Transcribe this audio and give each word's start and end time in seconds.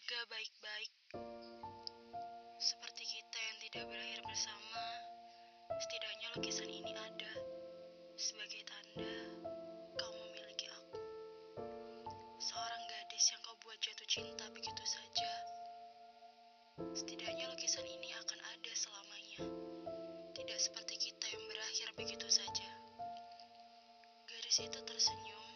menjaga 0.00 0.32
baik-baik. 0.32 0.92
Seperti 2.56 3.04
kita 3.04 3.36
yang 3.36 3.58
tidak 3.68 3.84
berakhir 3.84 4.20
bersama, 4.24 4.84
setidaknya 5.76 6.28
lukisan 6.40 6.70
ini 6.72 6.92
ada 6.96 7.32
sebagai 8.16 8.64
tanda 8.64 9.16
kau 10.00 10.08
memiliki 10.16 10.72
aku. 10.72 11.04
Seorang 12.40 12.82
gadis 12.88 13.28
yang 13.28 13.44
kau 13.44 13.52
buat 13.60 13.76
jatuh 13.76 14.08
cinta 14.08 14.48
begitu 14.56 14.84
saja. 14.88 15.32
Setidaknya 16.96 17.52
lukisan 17.52 17.84
ini 17.84 18.16
akan 18.24 18.40
ada 18.40 18.72
selamanya. 18.72 19.40
Tidak 20.32 20.58
seperti 20.64 20.96
kita 20.96 21.28
yang 21.28 21.44
berakhir 21.44 21.88
begitu 22.00 22.28
saja. 22.32 22.70
Gadis 24.24 24.64
itu 24.64 24.80
tersenyum 24.80 25.46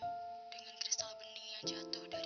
dengan 0.53 0.77
kristal 0.85 1.17
bening 1.17 1.49
yang 1.49 1.65
jatuh 1.65 2.05
dari 2.13 2.24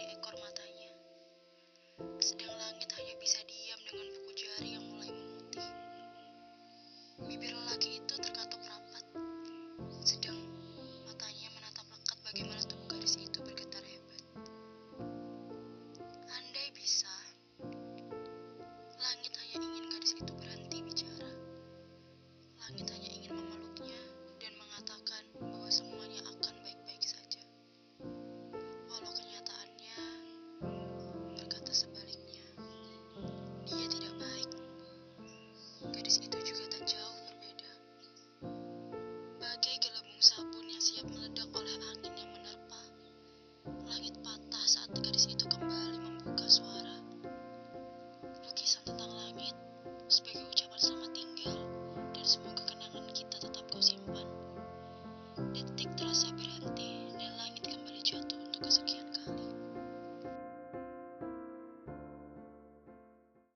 coisa 58.59 58.81
aqui. 58.81 59.08